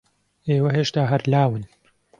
[0.49, 1.63] ئێوە ھێشتا ھەر لاون.